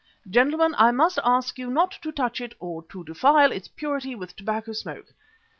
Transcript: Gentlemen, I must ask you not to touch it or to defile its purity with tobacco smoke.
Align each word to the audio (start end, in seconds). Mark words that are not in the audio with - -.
Gentlemen, 0.27 0.73
I 0.79 0.89
must 0.89 1.19
ask 1.23 1.59
you 1.59 1.69
not 1.69 1.91
to 2.01 2.11
touch 2.11 2.41
it 2.41 2.55
or 2.59 2.81
to 2.87 3.03
defile 3.03 3.51
its 3.51 3.67
purity 3.67 4.15
with 4.15 4.35
tobacco 4.35 4.73
smoke. 4.73 5.13